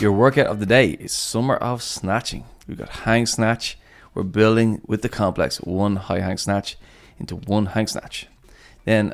[0.00, 2.44] Your workout of the day is Summer of Snatching.
[2.66, 3.76] We've got hang snatch.
[4.14, 6.76] We're building with the complex one high hang snatch
[7.18, 8.26] into one hang snatch.
[8.86, 9.12] Then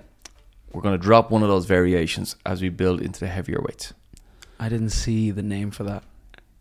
[0.72, 3.94] we're going to drop one of those variations as we build into the heavier weights.
[4.60, 6.04] I didn't see the name for that.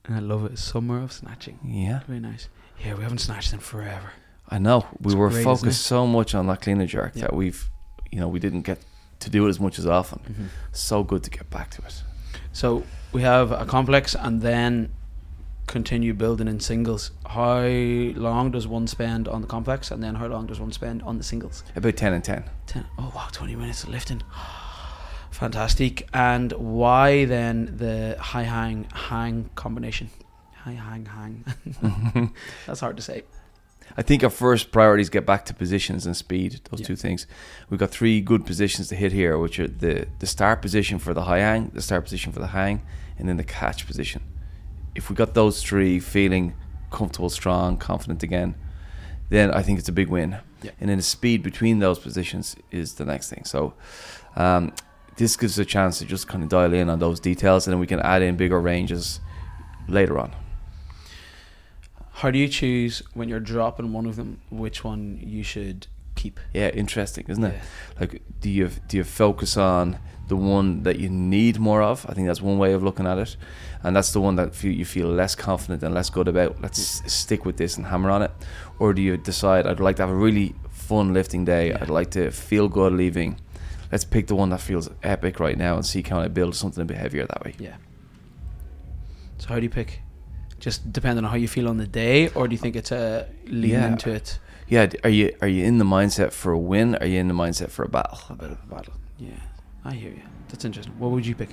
[0.05, 0.57] And I love it.
[0.57, 1.59] Summer of snatching.
[1.63, 2.49] Yeah, Very nice.
[2.83, 4.09] Yeah, we haven't snatched in forever.
[4.49, 4.85] I know.
[4.99, 7.21] We It's were great, focused so much on that clean and jerk Yeah.
[7.23, 7.69] that we've,
[8.11, 8.79] you know, we didn't get
[9.19, 10.19] to do it as much as often.
[10.19, 10.45] Mm-hmm.
[10.71, 12.03] So good to get back to it.
[12.53, 14.89] So we have a complex and then
[15.67, 17.11] continue building in singles.
[17.25, 21.01] How long does one spend on the complex and then how long does one spend
[21.03, 21.63] on the singles?
[21.75, 22.43] About 10 and 10.
[22.67, 24.21] 10, oh wow, 20 minutes of lifting.
[25.31, 26.07] Fantastic.
[26.13, 30.09] And why then the high hang hang combination?
[30.53, 32.31] High hang hang.
[32.65, 33.23] That's hard to say.
[33.97, 36.59] I think our first priority is get back to positions and speed.
[36.69, 36.87] Those Yeah.
[36.87, 37.27] two things.
[37.69, 41.13] We've got three good positions to hit here, which are the the start position for
[41.13, 42.81] the high hang, the start position for the hang,
[43.17, 44.21] and then the catch position.
[44.95, 46.53] If we got those three feeling
[46.91, 48.55] comfortable, strong, confident again,
[49.29, 50.37] then I think it's a big win.
[50.61, 50.71] Yeah.
[50.79, 53.43] And then the speed between those positions is the next thing.
[53.45, 53.73] So
[54.35, 54.73] um,
[55.17, 57.71] this gives us a chance to just kind of dial in on those details, and
[57.73, 59.19] then we can add in bigger ranges
[59.87, 60.31] later on.
[62.25, 66.39] How do you choose when you're dropping one of them which one you should keep?
[66.55, 67.53] Yeah, interesting, isn't it?
[67.53, 67.99] Yeah.
[67.99, 72.13] like do you do you focus on the one that you need more of i
[72.15, 73.37] think that's one way of looking at it
[73.83, 76.79] and that's the one that feel, you feel less confident and less good about let's
[77.13, 78.31] stick with this and hammer on it
[78.79, 81.77] or do you decide i'd like to have a really fun lifting day Yeah.
[81.81, 83.39] i'd like to feel good leaving
[83.91, 86.81] let's pick the one that feels epic right now and see can i build something
[86.81, 87.75] a bit heavier that way Yeah.
[89.37, 90.01] So how do you pick?
[90.65, 93.27] Just depending on how you feel on the day, or do you think it's a
[93.45, 93.87] lean Yeah.
[93.91, 94.27] into it?
[94.67, 97.35] yeah are you are you in the mindset for a win are you in the
[97.43, 98.93] mindset for a battle A bit of a battle.
[99.27, 99.41] Yeah,
[99.89, 100.23] I hear you.
[100.49, 100.95] That's interesting.
[101.01, 101.51] What would you pick?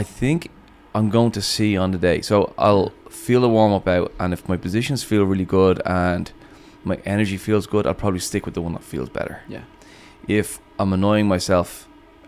[0.00, 0.40] I think
[0.94, 2.18] I'm going to see on the day.
[2.22, 2.90] So I'll
[3.24, 6.24] feel the warm up out, and if my positions feel really good and
[6.90, 9.36] my energy feels good, I'll probably stick with the one that feels better.
[9.54, 9.64] Yeah.
[10.40, 10.48] If
[10.80, 11.68] I'm annoying myself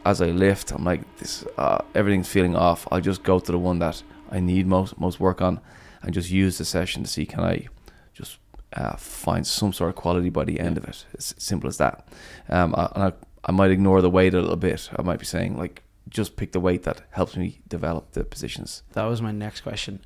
[0.04, 2.80] as I lift, I'm like this, uh, everything's feeling off.
[2.92, 5.60] I'll just go to the one that I need most most work on,
[6.02, 7.68] and just use the session to see can I
[8.12, 8.38] just
[8.72, 11.04] uh, find some sort of quality by the end of it.
[11.14, 12.06] It's simple as that.
[12.48, 13.12] Um, I, and I,
[13.44, 14.90] I might ignore the weight a little bit.
[14.96, 18.82] I might be saying like just pick the weight that helps me develop the positions.
[18.92, 20.00] That was my next question.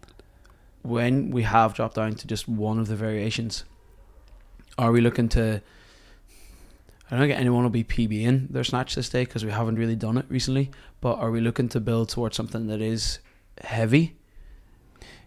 [0.83, 3.65] When we have dropped down to just one of the variations,
[4.79, 5.63] are we looking to?
[7.11, 9.97] I don't think anyone will be PBing their snatch this day because we haven't really
[9.97, 10.71] done it recently.
[11.01, 13.19] But are we looking to build towards something that is
[13.63, 14.17] heavy,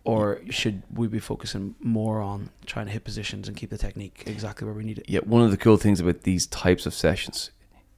[0.04, 4.24] or should we be focusing more on trying to hit positions and keep the technique
[4.28, 5.06] exactly where we need it?
[5.10, 7.52] Yeah, one of the cool things about these types of sessions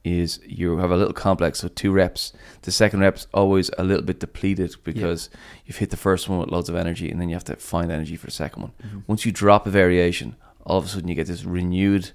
[0.04, 2.32] is you have a little complex, so two reps.
[2.62, 5.28] The second rep's always a little bit depleted because
[5.66, 7.92] you've hit the first one with loads of energy, and then you have to find
[7.92, 8.72] energy for the second one.
[8.82, 8.98] Mm-hmm.
[9.06, 12.12] Once you drop a variation, all of a sudden you get this renewed.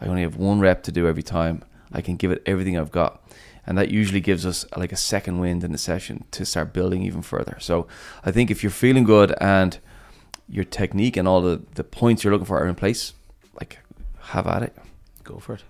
[0.00, 1.62] I only have one rep to do every time.
[1.92, 3.22] I can give it everything I've got,
[3.66, 7.02] and that usually gives us like a second wind in the session to start building
[7.02, 7.56] even further.
[7.60, 7.86] So
[8.24, 9.78] I think if you're feeling good and
[10.48, 13.14] your technique and all the the points you're looking for are in place,
[13.58, 13.78] like
[14.20, 14.76] have at it.
[15.24, 15.64] Go for it.